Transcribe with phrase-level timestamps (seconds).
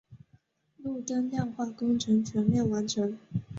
[0.79, 3.19] 路灯亮化工程全面完成。